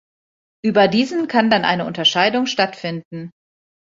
[0.65, 3.29] Über diesen kann dann eine Unterscheidung stattfinden.